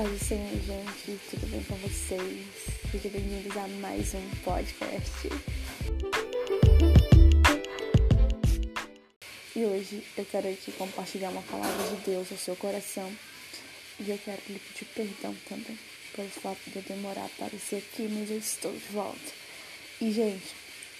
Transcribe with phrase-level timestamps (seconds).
[0.00, 1.20] Paz do Senhor, gente.
[1.28, 2.46] Tudo bem com vocês?
[2.90, 5.28] Sejam bem-vindos a mais um podcast.
[9.54, 13.12] E hoje eu quero aqui compartilhar uma palavra de Deus ao seu coração.
[13.98, 15.78] E eu quero lhe pedir perdão também
[16.16, 19.32] pelo fato de eu demorar a aparecer aqui, mas eu estou de volta.
[20.00, 20.54] E, gente,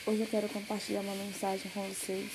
[0.04, 2.30] hoje eu quero compartilhar uma mensagem com vocês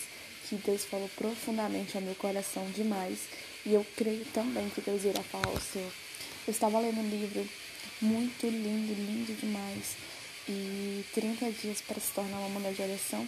[0.50, 3.20] que Deus falou profundamente ao meu coração demais.
[3.63, 6.05] E eu creio também que Deus irá falar ao seu.
[6.48, 7.48] Eu estava lendo um livro
[8.02, 9.95] muito lindo, lindo demais.
[10.48, 13.27] E 30 dias para se tornar uma mulher de oração.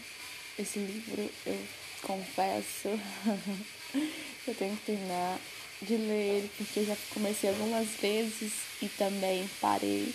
[0.58, 1.60] Esse livro, eu
[2.04, 2.90] confesso,
[4.48, 5.40] eu tenho que terminar
[5.82, 10.14] de ler ele, porque eu já comecei algumas vezes e também parei.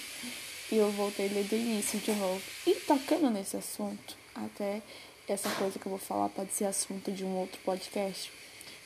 [0.71, 2.43] E eu voltei a ler do início de novo.
[2.67, 4.81] E tocando nesse assunto, até
[5.29, 8.31] essa coisa que eu vou falar pode ser assunto de um outro podcast.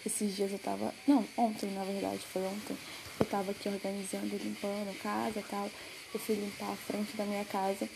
[0.05, 0.95] Esses dias eu tava.
[1.07, 2.77] Não, ontem na verdade, foi ontem.
[3.19, 5.71] Eu tava aqui organizando, limpando a casa e tal.
[6.13, 7.89] Eu fui limpar a frente da minha casa,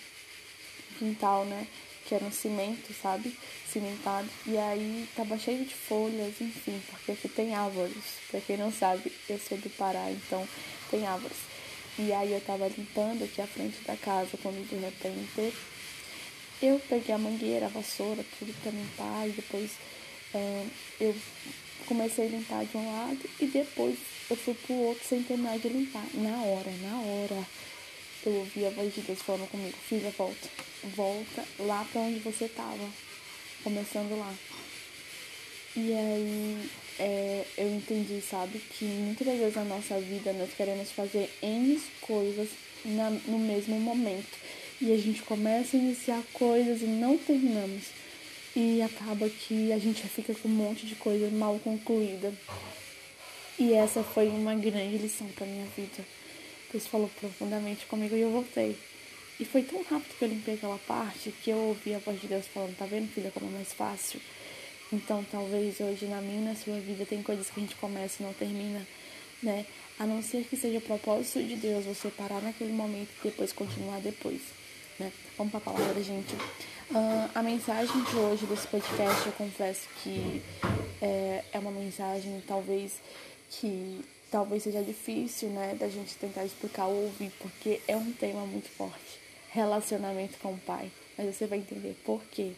[0.98, 1.66] quintal, né?
[2.06, 3.36] Que era um cimento, sabe?
[3.70, 4.28] Cimentado.
[4.46, 8.02] E aí tava cheio de folhas, enfim, porque aqui tem árvores.
[8.30, 10.46] Pra quem não sabe, eu sou do Pará, então
[10.90, 11.36] tem árvores.
[11.98, 15.54] E aí eu tava limpando aqui a frente da casa quando de repente
[16.62, 19.70] eu peguei a mangueira, a vassoura, tudo pra limpar e depois
[20.34, 20.66] é,
[21.00, 21.14] eu
[21.86, 23.98] comecei a limpar de um lado e depois
[24.30, 26.04] eu fui pro outro sem terminar de limpar.
[26.14, 27.46] Na hora, na hora,
[28.24, 30.48] eu ouvi a voz de Deus falando comigo, filha, volta,
[30.94, 32.88] volta lá pra onde você tava,
[33.64, 34.32] começando lá.
[35.76, 40.90] E aí é, eu entendi, sabe, que muitas das vezes na nossa vida nós queremos
[40.92, 42.48] fazer N coisas
[42.84, 44.38] na, no mesmo momento.
[44.80, 47.84] E a gente começa a iniciar coisas e não terminamos
[48.56, 52.32] e acaba que a gente fica com um monte de coisa mal concluída.
[53.60, 56.02] E essa foi uma grande lição para minha vida.
[56.72, 58.74] Deus falou profundamente comigo e eu voltei.
[59.38, 62.26] E foi tão rápido que eu limpei aquela parte que eu ouvi a voz de
[62.26, 64.18] Deus falando: Tá vendo, filha, como é mais fácil?
[64.90, 68.22] Então, talvez hoje na minha e na sua vida tem coisas que a gente começa
[68.22, 68.80] e não termina,
[69.42, 69.66] né?
[69.98, 74.00] A não ser que seja propósito de Deus você parar naquele momento e depois continuar
[74.00, 74.40] depois,
[74.98, 75.12] né?
[75.36, 76.34] Vamos para a palavra, gente.
[76.90, 80.42] Uh, a mensagem de hoje desse podcast, eu confesso que
[81.02, 82.92] é, é uma mensagem talvez
[83.50, 88.46] que talvez seja difícil, né, da gente tentar explicar ou ouvir, porque é um tema
[88.46, 90.90] muito forte, relacionamento com o pai.
[91.18, 92.52] Mas você vai entender por quê.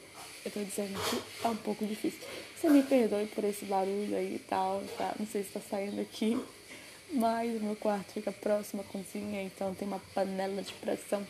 [0.44, 2.20] Eu tô dizendo que é um pouco difícil.
[2.56, 5.14] Você me perdoe por esse barulho aí e tal, tá?
[5.18, 6.40] Não sei se tá saindo aqui,
[7.10, 11.26] mas o meu quarto fica próximo à cozinha, então tem uma panela de pressão,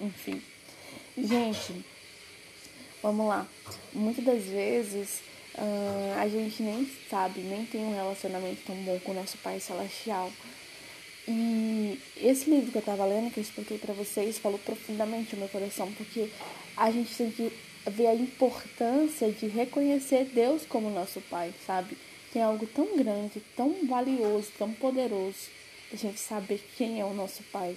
[0.00, 0.42] enfim.
[1.18, 1.84] Gente,
[3.02, 3.46] Vamos lá.
[3.94, 5.22] Muitas das vezes
[5.56, 9.60] uh, a gente nem sabe, nem tem um relacionamento tão bom com o nosso Pai
[9.60, 10.30] Celestial.
[11.28, 15.38] E esse livro que eu estava lendo, que eu expliquei para vocês, falou profundamente o
[15.38, 16.28] meu coração, porque
[16.76, 17.52] a gente tem que
[17.88, 21.96] ver a importância de reconhecer Deus como nosso Pai, sabe?
[22.32, 25.48] Tem algo tão grande, tão valioso, tão poderoso,
[25.92, 27.76] a gente saber quem é o nosso Pai.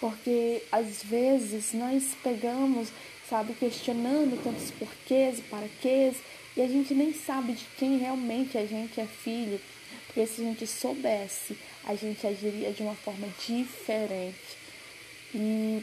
[0.00, 2.88] Porque às vezes nós pegamos
[3.28, 6.16] sabe, questionando tantos porquês e paraquês,
[6.56, 9.60] e a gente nem sabe de quem realmente a gente é filho,
[10.06, 14.64] porque se a gente soubesse, a gente agiria de uma forma diferente.
[15.34, 15.82] E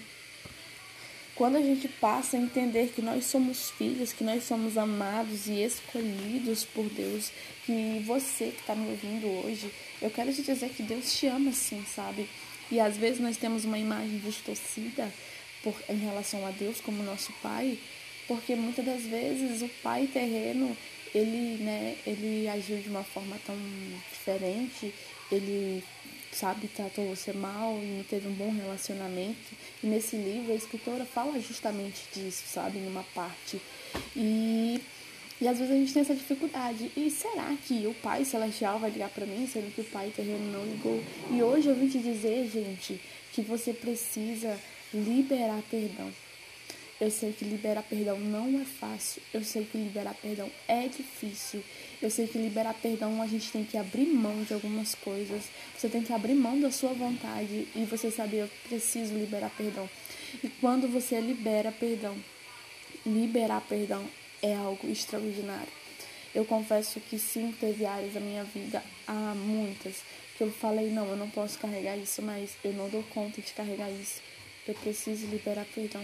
[1.36, 5.62] quando a gente passa a entender que nós somos filhos, que nós somos amados e
[5.62, 7.32] escolhidos por Deus,
[7.66, 9.70] que você que está me ouvindo hoje,
[10.02, 12.30] eu quero te dizer que Deus te ama sim, sabe?
[12.72, 15.12] E às vezes nós temos uma imagem distorcida
[15.62, 17.78] por, em relação a Deus como nosso pai,
[18.32, 20.74] porque muitas das vezes o pai terreno
[21.14, 23.58] ele, né, ele agiu de uma forma tão
[24.10, 24.94] diferente,
[25.30, 25.84] ele
[26.32, 29.54] sabe, tratou você mal e não teve um bom relacionamento.
[29.84, 33.62] E nesse livro a escritora fala justamente disso, sabe, numa parte.
[34.16, 34.80] E,
[35.42, 36.90] e às vezes a gente tem essa dificuldade.
[36.96, 40.54] E será que o Pai Celestial vai ligar para mim, sendo que o Pai terreno
[40.54, 41.04] não ligou?
[41.32, 42.98] E hoje eu vim te dizer, gente,
[43.34, 44.58] que você precisa
[44.94, 46.10] liberar perdão.
[47.02, 49.24] Eu sei que liberar perdão não é fácil.
[49.34, 51.64] Eu sei que liberar perdão é difícil.
[52.00, 55.46] Eu sei que liberar perdão a gente tem que abrir mão de algumas coisas.
[55.76, 59.90] Você tem que abrir mão da sua vontade e você saber eu preciso liberar perdão.
[60.44, 62.16] E quando você libera perdão,
[63.04, 64.08] liberar perdão
[64.40, 65.74] é algo extraordinário.
[66.36, 70.04] Eu confesso que sim, teve áreas da minha vida, há muitas,
[70.38, 73.52] que eu falei, não, eu não posso carregar isso, mas eu não dou conta de
[73.54, 74.22] carregar isso
[74.68, 76.04] eu preciso liberar perdão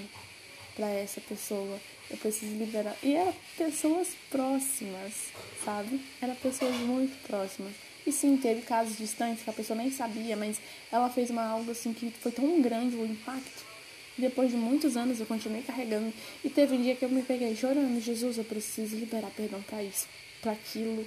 [0.78, 1.80] para essa pessoa.
[2.10, 2.96] Eu preciso liberar.
[3.04, 5.14] E eram pessoas próximas,
[5.66, 6.00] sabe?
[6.22, 7.74] Eram pessoas muito próximas.
[8.06, 11.72] E sim, teve casos distantes que a pessoa nem sabia, mas ela fez uma algo
[11.72, 13.66] assim que foi tão grande o impacto.
[14.18, 16.14] Depois de muitos anos eu continuei carregando.
[16.44, 19.84] E teve um dia que eu me peguei chorando, Jesus, eu preciso liberar perdão para
[19.84, 20.08] isso,
[20.42, 21.06] para aquilo,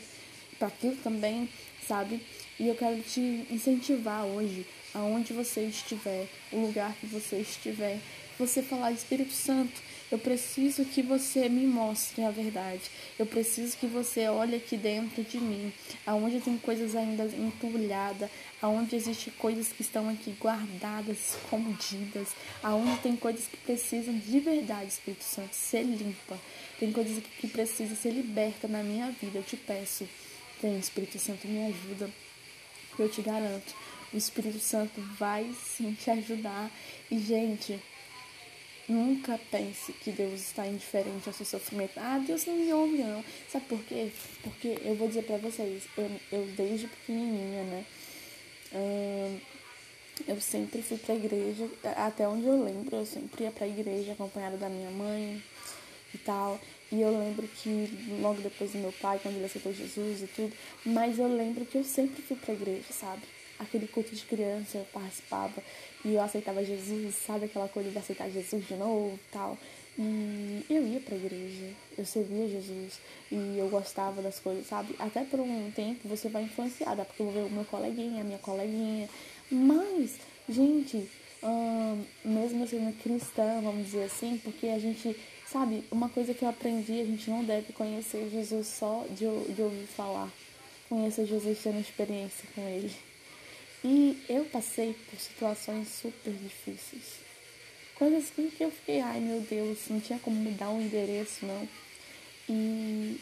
[0.58, 1.48] para aquilo também,
[1.88, 2.20] sabe?
[2.58, 7.98] E eu quero te incentivar hoje, aonde você estiver, o lugar que você estiver,
[8.40, 12.82] você falar, Espírito Santo, eu preciso que você me mostre a verdade.
[13.18, 15.72] Eu preciso que você olhe aqui dentro de mim,
[16.04, 18.28] aonde tem coisas ainda entulhadas,
[18.60, 22.28] aonde existem coisas que estão aqui guardadas, escondidas,
[22.62, 26.38] aonde tem coisas que precisam de verdade, Espírito Santo, ser limpa.
[26.80, 29.38] Tem coisas que precisam ser libertas na minha vida.
[29.38, 30.08] Eu te peço,
[30.60, 32.10] tem Espírito Santo, me ajuda.
[32.98, 33.74] Eu te garanto,
[34.12, 36.68] o Espírito Santo vai sim te ajudar.
[37.08, 37.78] E, gente,
[38.90, 41.92] Nunca pense que Deus está indiferente ao seu sofrimento.
[41.96, 43.24] Ah, Deus não me ouve, não.
[43.48, 44.10] Sabe por quê?
[44.42, 47.84] Porque eu vou dizer para vocês, eu, eu desde pequenininha, né?
[48.74, 49.38] Hum,
[50.26, 54.56] eu sempre fui pra igreja, até onde eu lembro, eu sempre ia pra igreja acompanhada
[54.56, 55.40] da minha mãe
[56.12, 56.60] e tal.
[56.90, 57.88] E eu lembro que
[58.20, 60.52] logo depois do meu pai, quando ele aceitou Jesus e tudo,
[60.84, 63.22] mas eu lembro que eu sempre fui pra igreja, sabe?
[63.60, 65.62] Aquele culto de criança eu participava
[66.02, 69.56] e eu aceitava Jesus, sabe aquela coisa de aceitar Jesus de novo tal.
[69.98, 72.98] E eu ia pra igreja, eu servia Jesus
[73.30, 74.94] e eu gostava das coisas, sabe?
[74.98, 78.24] Até por um tempo você vai influenciada, porque eu vou ver o meu coleguinha, a
[78.24, 79.10] minha coleguinha.
[79.50, 80.12] Mas,
[80.48, 81.06] gente,
[81.42, 85.14] hum, mesmo sendo cristã, vamos dizer assim, porque a gente,
[85.46, 89.60] sabe, uma coisa que eu aprendi, a gente não deve conhecer Jesus só de, de
[89.60, 90.30] ouvir falar.
[90.88, 93.09] Conhecer Jesus tendo experiência com ele.
[93.82, 97.20] E eu passei por situações super difíceis.
[97.94, 101.68] Coisas que eu fiquei, ai meu Deus, não tinha como mudar o um endereço, não.
[102.48, 103.20] E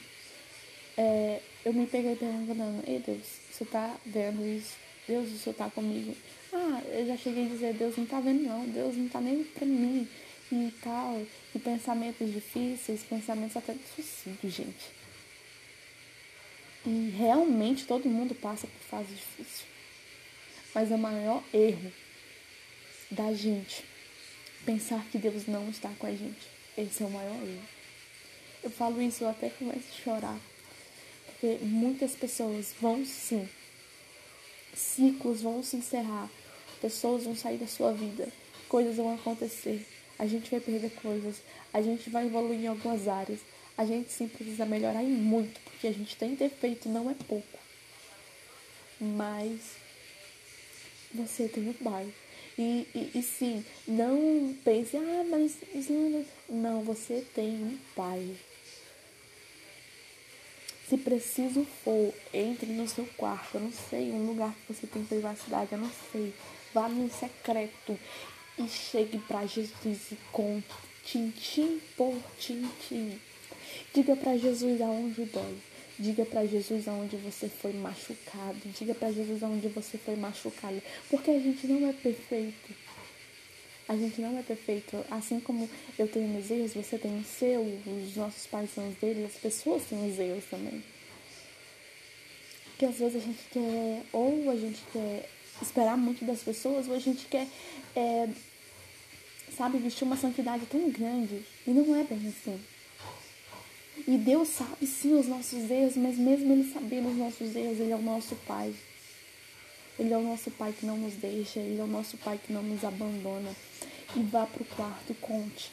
[0.97, 4.77] é, eu me peguei perguntando, ei Deus, você tá vendo isso?
[5.07, 6.15] Deus, você tá comigo?
[6.53, 9.45] Ah, eu já cheguei a dizer, Deus não tá vendo não, Deus não tá nem
[9.45, 10.09] pra mim
[10.51, 11.21] e tal.
[11.55, 14.99] E pensamentos difíceis, pensamentos até de suicídio, gente.
[16.87, 19.67] E realmente todo mundo passa por fase difícil.
[20.79, 21.93] Mas é o maior erro
[23.11, 23.85] da gente
[24.65, 26.47] pensar que Deus não está com a gente.
[26.77, 27.69] Esse é o maior erro.
[28.63, 30.39] Eu falo isso, eu até começo a chorar.
[31.27, 33.49] Porque muitas pessoas vão sim.
[34.73, 36.31] Ciclos vão se encerrar.
[36.81, 38.29] Pessoas vão sair da sua vida.
[38.69, 39.85] Coisas vão acontecer.
[40.17, 41.43] A gente vai perder coisas.
[41.75, 43.41] A gente vai evoluir em algumas áreas.
[43.77, 45.59] A gente sim precisa melhorar em muito.
[45.63, 47.59] Porque a gente tem defeito, não é pouco.
[49.01, 49.88] Mas
[51.15, 52.13] você tem um pai.
[52.59, 55.57] E, e, e sim, não pense, ah, mas
[56.49, 58.37] não, você tem um pai.
[60.89, 65.05] Se preciso for, entre no seu quarto, eu não sei, um lugar que você tem
[65.05, 66.33] privacidade, eu não sei.
[66.73, 67.99] Vá no secreto
[68.59, 70.67] e chegue para Jesus e conte,
[71.05, 73.21] tintim por tintim.
[73.95, 75.59] Diga para Jesus aonde dói.
[75.99, 78.61] Diga para Jesus aonde você foi machucado.
[78.67, 80.81] Diga para Jesus aonde você foi machucado.
[81.11, 82.73] Porque a gente não é perfeito.
[83.89, 85.05] A gente não é perfeito.
[85.11, 85.69] Assim como
[85.99, 89.41] eu tenho meus erros, você tem os seus, os nossos pais são os deles, as
[89.41, 90.85] pessoas têm os erros também.
[92.67, 95.29] Porque às vezes a gente quer, ou a gente quer
[95.61, 97.49] esperar muito das pessoas, ou a gente quer,
[97.97, 98.29] é,
[99.57, 101.45] sabe, vestir uma santidade tão grande.
[101.67, 102.61] E não é bem assim.
[104.09, 107.93] E Deus sabe sim os nossos erros, mas mesmo Ele sabendo os nossos erros, Ele
[107.93, 108.75] é o nosso Pai.
[109.99, 112.51] Ele é o nosso Pai que não nos deixa, Ele é o nosso Pai que
[112.51, 113.55] não nos abandona.
[114.17, 115.71] E vá pro quarto e conte.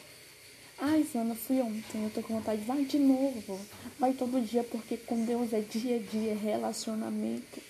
[0.78, 2.60] Ai, Zana, fui ontem, eu tô com vontade.
[2.60, 3.58] Vai de novo.
[3.98, 7.62] Vai todo dia, porque com Deus é dia a dia, é relacionamento.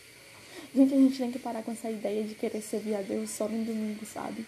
[0.75, 3.49] Gente, a gente tem que parar com essa ideia de querer servir a Deus só
[3.49, 4.45] no domingo, sabe?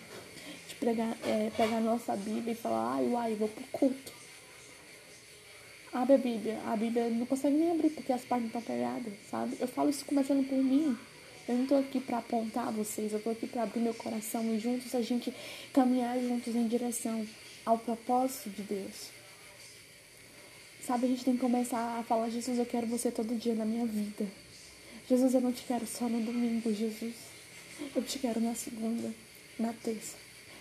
[0.69, 4.19] De pregar, é, pegar a nossa Bíblia e falar, ai, uai, vou pro culto.
[5.93, 6.61] Abre a Bíblia.
[6.67, 9.57] A Bíblia não consegue nem abrir porque as páginas estão pegadas, sabe?
[9.59, 10.97] Eu falo isso começando por mim.
[11.49, 14.59] Eu não estou aqui para apontar vocês, eu estou aqui para abrir meu coração e
[14.59, 15.33] juntos a gente
[15.73, 17.27] caminhar juntos em direção
[17.65, 19.11] ao propósito de Deus.
[20.87, 23.65] Sabe, a gente tem que começar a falar: Jesus, eu quero você todo dia na
[23.65, 24.27] minha vida.
[25.09, 27.15] Jesus, eu não te quero só no domingo, Jesus.
[27.95, 29.11] Eu te quero na segunda,
[29.59, 30.17] na terça,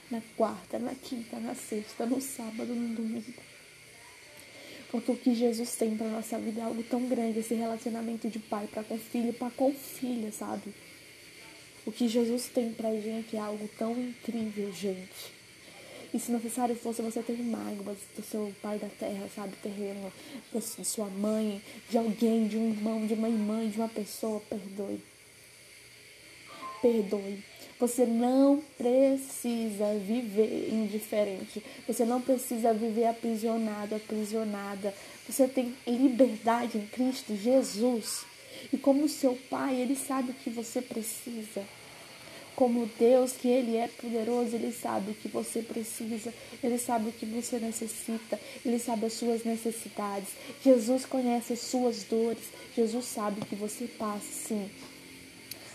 [0.10, 3.34] na quarta, na quinta, na sexta, no sábado, no domingo.
[4.92, 8.40] Porque o que Jesus tem para nossa vida é algo tão grande, esse relacionamento de
[8.40, 10.74] pai para com filho, para com filha, sabe?
[11.86, 15.38] O que Jesus tem pra gente é algo tão incrível, gente.
[16.14, 20.12] E se necessário fosse você ter mágoas do seu pai da terra, sabe, terreno,
[20.54, 25.02] de sua mãe, de alguém, de um irmão, de uma irmã, de uma pessoa, perdoe.
[26.82, 27.44] perdoe.
[27.80, 31.64] Você não precisa viver indiferente.
[31.88, 34.94] Você não precisa viver aprisionado, aprisionada.
[35.30, 38.26] Você tem liberdade em Cristo Jesus.
[38.74, 41.64] E como seu Pai, Ele sabe o que você precisa.
[42.56, 47.12] Como Deus, que Ele é poderoso, Ele sabe o que você precisa, Ele sabe o
[47.12, 50.30] que você necessita, Ele sabe as suas necessidades.
[50.64, 54.68] Jesus conhece as suas dores, Jesus sabe o que você passa, sim.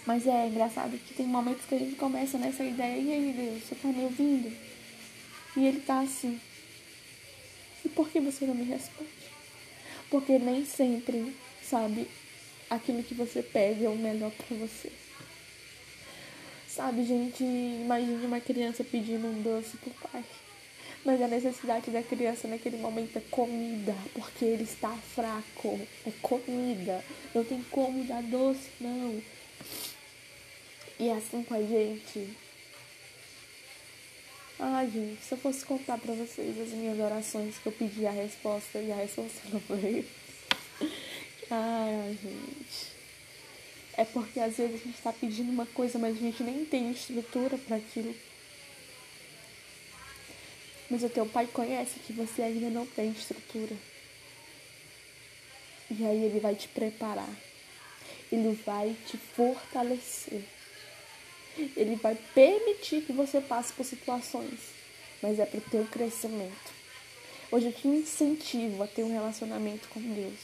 [0.04, 3.62] Mas é engraçado que tem momentos que a gente começa nessa ideia, e aí Deus,
[3.62, 4.52] você tá me ouvindo?
[5.56, 6.40] E ele tá assim.
[7.84, 9.10] E por que você não me responde?
[10.10, 12.08] Porque nem sempre, sabe,
[12.68, 14.90] aquilo que você pede é o melhor para você.
[16.68, 20.24] Sabe, gente, imagine uma criança pedindo um doce pro pai.
[21.04, 25.80] Mas a necessidade da criança naquele momento é comida, porque ele está fraco.
[26.06, 27.04] É comida.
[27.34, 29.20] Não tem como dar doce, não.
[31.02, 32.28] E é assim com a gente.
[34.56, 38.12] Ai, gente, se eu fosse contar pra vocês as minhas orações que eu pedi a
[38.12, 40.06] resposta e a resposta não veio.
[41.50, 42.92] Ai, gente.
[43.96, 46.92] É porque às vezes a gente está pedindo uma coisa, mas a gente nem tem
[46.92, 48.14] estrutura para aquilo.
[50.88, 53.74] Mas o teu pai conhece que você ainda não tem estrutura.
[55.90, 57.36] E aí ele vai te preparar.
[58.30, 60.61] Ele vai te fortalecer.
[61.76, 64.58] Ele vai permitir que você passe por situações,
[65.22, 66.72] mas é para o teu crescimento.
[67.50, 70.38] Hoje eu te incentivo a ter um relacionamento com Deus.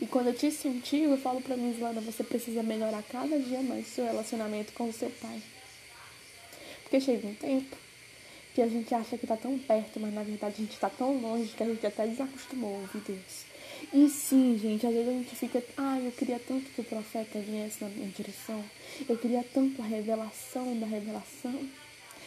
[0.00, 3.60] E quando eu te incentivo, eu falo para mim, Islana, você precisa melhorar cada dia
[3.60, 5.42] mais seu relacionamento com o seu pai.
[6.82, 7.76] Porque chega um tempo
[8.54, 11.18] que a gente acha que está tão perto, mas na verdade a gente está tão
[11.20, 13.51] longe que a gente até desacostumou a ouvir Deus.
[13.92, 17.38] E sim, gente, às vezes a gente fica, ah, eu queria tanto que o profeta
[17.38, 18.64] viesse na minha direção.
[19.08, 21.68] Eu queria tanto a revelação da revelação.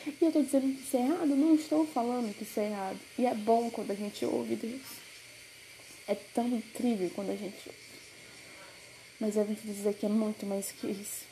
[0.08, 1.28] E eu estou dizendo que isso é errado?
[1.28, 3.00] Não estou falando que isso é errado.
[3.18, 4.82] E é bom quando a gente ouve Deus.
[6.08, 7.86] É tão incrível quando a gente ouve.
[9.20, 11.26] Mas eu vim te dizer que é muito mais que isso.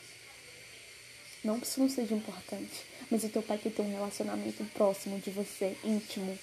[1.43, 5.19] Não que isso não seja importante, mas o teu pai quer ter um relacionamento próximo
[5.19, 6.39] de você, íntimo,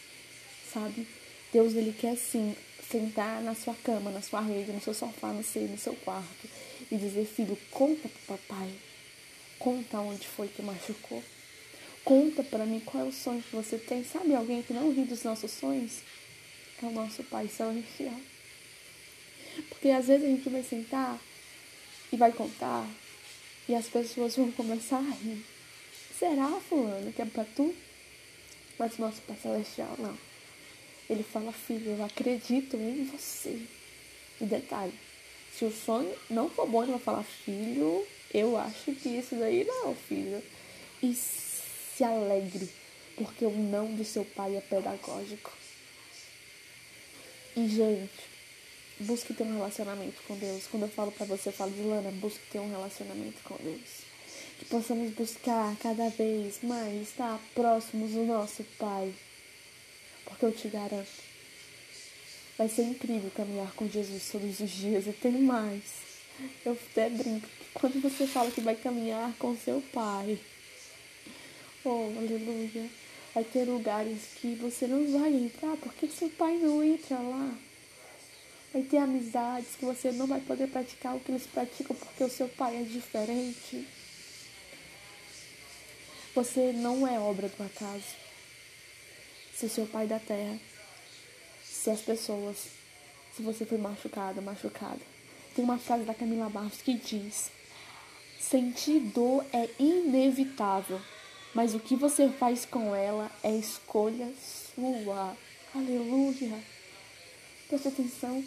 [0.72, 1.08] sabe?
[1.50, 2.54] Deus, ele quer sim
[2.90, 6.48] sentar na sua cama, na sua rede, no seu sofá, no seu, no seu quarto
[6.90, 8.70] e dizer, filho, conta pro papai.
[9.58, 11.22] Conta onde foi que machucou.
[12.04, 14.02] Conta para mim qual é o sonho que você tem.
[14.02, 16.00] Sabe alguém que não ri dos nossos sonhos?
[16.82, 18.18] É o nosso Pai Celestial.
[19.68, 21.18] Porque às vezes a gente vai sentar
[22.10, 22.88] e vai contar
[23.68, 25.44] e as pessoas vão começar a rir.
[26.18, 27.74] Será, fulano, que é pra tu?
[28.78, 30.29] Mas o nosso Pai Celestial não.
[31.10, 33.60] Ele fala, filho, eu acredito em você.
[34.40, 34.94] E detalhe,
[35.52, 39.64] se o sonho não for bom, ele vai falar, filho, eu acho que isso daí
[39.64, 40.40] não, filho.
[41.02, 42.70] E se alegre,
[43.16, 45.50] porque o não do seu pai é pedagógico.
[47.56, 48.30] E, gente,
[49.00, 50.68] busque ter um relacionamento com Deus.
[50.70, 54.04] Quando eu falo para você, eu falo, Lana, busque ter um relacionamento com Deus.
[54.60, 59.12] Que possamos buscar cada vez mais estar próximos do nosso Pai.
[60.30, 61.10] Porque eu te garanto,
[62.56, 65.82] vai ser incrível caminhar com Jesus todos os dias e tem mais.
[66.64, 70.38] Eu até brinco que quando você fala que vai caminhar com seu pai,
[71.84, 72.88] oh, aleluia,
[73.34, 77.52] vai ter lugares que você não vai entrar porque seu pai não entra lá.
[78.72, 82.30] Vai ter amizades que você não vai poder praticar o que eles praticam porque o
[82.30, 83.84] seu pai é diferente.
[86.36, 88.29] Você não é obra do acaso
[89.60, 90.58] se seu pai da terra,
[91.62, 92.56] se as pessoas,
[93.36, 95.00] se você foi machucada, machucada.
[95.54, 97.50] Tem uma frase da Camila Barros que diz:
[98.40, 100.98] Sentir dor é inevitável,
[101.54, 104.32] mas o que você faz com ela é escolha
[104.74, 105.36] sua.
[105.74, 106.58] Aleluia.
[107.68, 108.42] Preste atenção.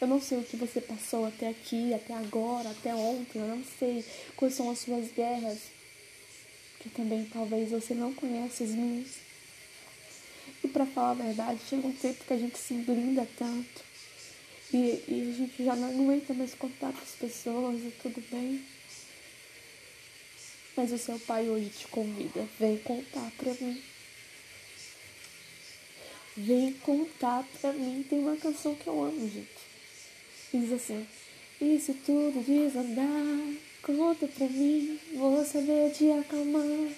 [0.00, 3.38] Eu não sei o que você passou até aqui, até agora, até ontem.
[3.38, 4.04] Eu não sei
[4.34, 5.60] quais são as suas guerras.
[6.80, 9.31] Que também talvez você não conheça as minhas.
[10.64, 13.82] E para falar a verdade, chega um tempo que a gente se blinda tanto.
[14.72, 18.64] E, e a gente já não aguenta mais contar para as pessoas e tudo bem.
[20.76, 22.48] Mas o seu pai hoje te convida.
[22.58, 23.82] Vem contar para mim.
[26.36, 28.06] Vem contar pra mim.
[28.08, 29.48] Tem uma canção que eu amo, gente.
[30.54, 31.06] Diz assim:
[31.58, 34.98] se tudo desandar, conta pra mim.
[35.14, 36.88] Vou saber te acalmar.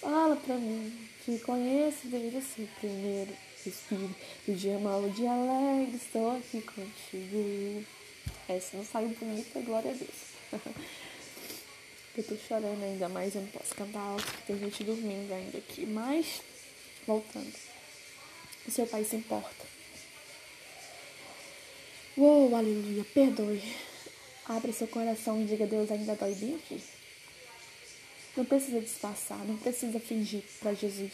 [0.00, 1.08] Fala pra mim.
[1.28, 4.16] Te conheço o seu primeiro respiro.
[4.48, 7.84] O dia mal, o dia alegre, estou aqui contigo.
[8.48, 10.08] Essa não saiu bonita, glória a Deus.
[12.16, 15.84] Eu tô chorando ainda, mas eu não posso cantar alto, tem gente dormindo ainda aqui.
[15.84, 16.40] Mas,
[17.06, 17.54] voltando.
[18.66, 19.66] O seu pai se importa.
[22.16, 23.62] Uou, aleluia, perdoe.
[24.46, 26.82] Abre seu coração e diga, Deus ainda dói bem aqui.
[28.38, 31.10] Não precisa disfarçar, não precisa fingir para Jesus.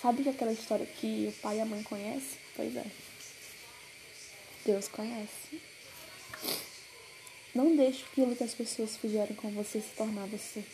[0.00, 2.38] Sabe que aquela história que o pai e a mãe conhecem?
[2.56, 2.86] Pois é.
[4.64, 5.60] Deus conhece.
[7.54, 10.64] Não deixe aquilo que as pessoas fizeram com você se tornar você.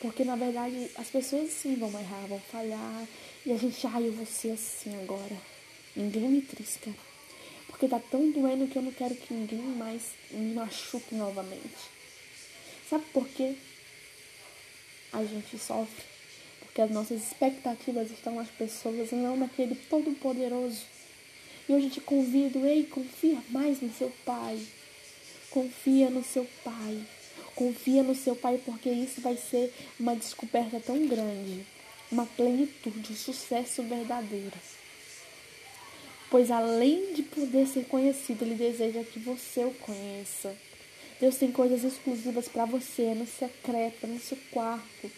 [0.00, 3.06] Porque na verdade as pessoas sim vão errar, vão falhar.
[3.46, 5.38] E a gente, ai, eu vou ser assim agora.
[5.96, 6.94] Ninguém me trisca.
[7.68, 11.99] Porque tá tão doendo que eu não quero que ninguém mais me machuque novamente.
[12.90, 13.54] Sabe por quê?
[15.12, 16.02] A gente sofre.
[16.58, 20.82] Porque as nossas expectativas estão nas pessoas e não naquele todo-poderoso.
[21.68, 24.60] E hoje te convido, ei, confia mais no seu pai.
[25.50, 27.00] Confia no seu pai.
[27.54, 31.64] Confia no seu pai, porque isso vai ser uma descoberta tão grande,
[32.10, 34.56] uma plenitude, um sucesso verdadeiro.
[36.28, 40.56] Pois além de poder ser conhecido, ele deseja que você o conheça.
[41.20, 45.10] Deus tem coisas exclusivas para você, no secreto, no seu quarto,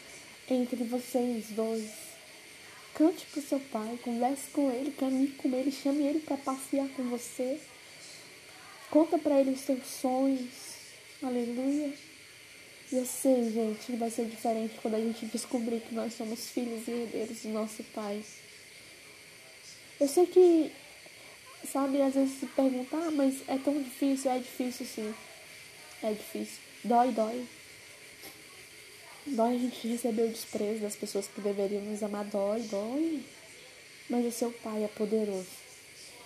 [0.51, 1.89] entre vocês dois.
[2.93, 7.05] Cante pro seu pai, converse com ele, caminhe com ele, chame ele para passear com
[7.05, 7.61] você.
[8.91, 10.51] Conta para ele os seus sonhos.
[11.23, 11.95] Aleluia.
[12.91, 16.51] E eu sei, gente, que vai ser diferente quando a gente descobrir que nós somos
[16.51, 18.23] filhos e herdeiros do nosso pai.
[20.01, 20.73] Eu sei que,
[21.73, 25.15] sabe, às vezes se perguntar, ah, mas é tão difícil, é difícil sim.
[26.03, 26.59] É difícil.
[26.85, 27.47] Dói, dói.
[29.25, 32.25] Dói a gente receber o desprezo das pessoas que deveriam nos amar.
[32.25, 33.25] Dói, dói.
[34.11, 35.47] Mas o seu Pai é poderoso.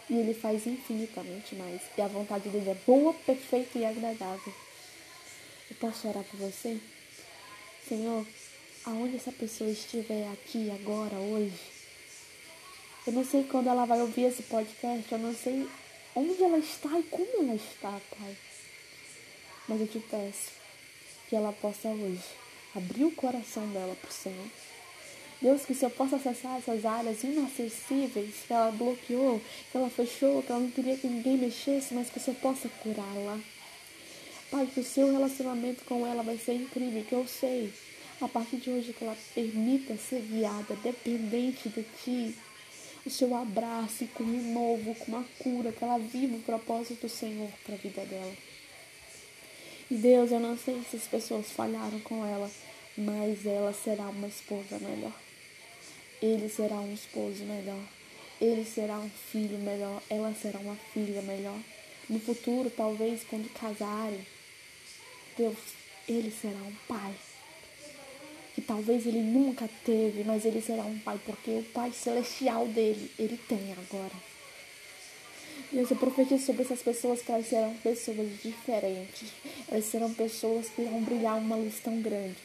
[0.08, 1.82] E Ele faz infinitamente mais.
[1.96, 4.54] E a vontade dele é boa, perfeita e agradável.
[5.68, 6.78] Eu posso orar por você?
[7.86, 8.26] Senhor,
[8.84, 11.60] aonde essa pessoa estiver aqui, agora, hoje,
[13.06, 15.68] eu não sei quando ela vai ouvir esse podcast, eu não sei
[16.14, 18.36] onde ela está e como ela está, Pai.
[19.68, 20.52] Mas eu te peço
[21.28, 22.22] que ela possa hoje
[22.74, 24.46] abrir o coração dela para o Senhor.
[25.40, 30.42] Deus, que se eu possa acessar essas áreas inacessíveis que ela bloqueou, que ela fechou,
[30.42, 33.38] que ela não queria que ninguém mexesse, mas que o Senhor possa curá-la.
[34.50, 37.72] Pai, que o seu relacionamento com ela vai ser incrível, que eu sei,
[38.20, 42.34] a partir de hoje, que ela permita ser guiada, dependente de Ti.
[43.04, 47.08] O seu abraço com um novo, com uma cura, que ela viva o propósito do
[47.08, 48.32] Senhor para a vida dela.
[49.88, 52.50] Deus, eu não sei se as pessoas falharam com ela,
[52.98, 55.12] mas ela será uma esposa melhor.
[56.20, 57.80] Ele será um esposo melhor.
[58.40, 60.02] Ele será um filho melhor.
[60.10, 61.56] Ela será uma filha melhor.
[62.08, 64.26] No futuro, talvez, quando casarem,
[65.38, 65.56] Deus,
[66.08, 67.14] ele será um pai.
[68.56, 73.08] Que talvez ele nunca teve, mas ele será um pai, porque o pai celestial dele,
[73.18, 74.35] ele tem agora.
[75.72, 79.28] Deus, eu profetizo sobre essas pessoas que elas serão pessoas diferentes.
[79.68, 82.36] Elas serão pessoas que vão brilhar uma luz tão grande.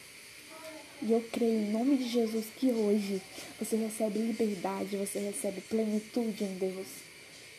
[1.02, 3.20] E eu creio em nome de Jesus que hoje
[3.58, 6.86] você recebe liberdade, você recebe plenitude em Deus.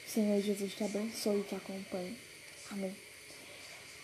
[0.08, 2.16] Senhor Jesus te abençoe e te acompanhe.
[2.72, 2.96] Amém.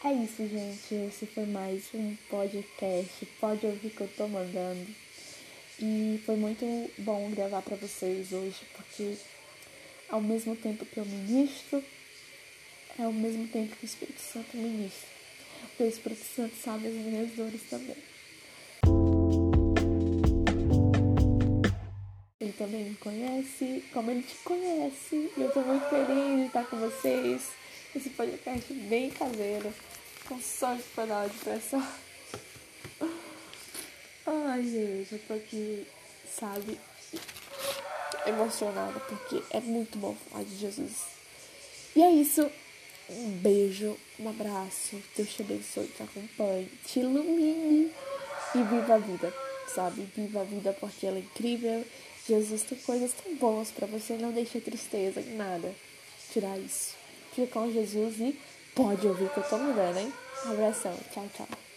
[0.03, 0.95] É isso, gente.
[1.07, 3.25] Esse foi mais um podcast.
[3.39, 4.87] Pode ouvir que eu tô mandando.
[5.77, 6.65] E foi muito
[6.97, 9.15] bom gravar para vocês hoje, porque
[10.09, 11.83] ao mesmo tempo que eu ministro,
[12.97, 15.07] é ao mesmo tempo que o Espírito Santo ministra.
[15.61, 17.95] Porque o Espírito Santo sabe as minhas dores também.
[22.39, 25.31] Ele também me conhece, como ele te conhece.
[25.37, 27.49] E eu tô muito feliz de estar com vocês.
[27.95, 29.73] Esse podcast bem caseiro,
[30.27, 31.85] com só de panela de pressão.
[34.25, 35.87] Ai, gente, eu tô aqui,
[36.27, 36.79] sabe,
[38.29, 41.07] emocionada porque é muito bom falar de Jesus.
[41.95, 42.49] E é isso.
[43.09, 45.01] Um beijo, um abraço.
[45.15, 47.91] Deus te abençoe, te acompanhe, te ilumine
[48.53, 49.33] e viva a vida,
[49.73, 50.07] sabe?
[50.15, 51.83] Viva a vida porque ela é incrível.
[52.27, 54.13] Jesus tem coisas tão boas para você.
[54.13, 55.73] Não deixe tristeza em nada.
[56.31, 56.93] Tirar isso.
[57.33, 58.39] Fica com Jesus e
[58.75, 60.13] pode ouvir que eu tô mudando, hein?
[60.45, 60.95] Um abração.
[61.11, 61.68] Tchau, tchau.